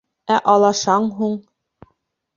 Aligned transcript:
—Ә 0.35 0.37
алашаң 0.53 1.05
һуң? 1.21 1.39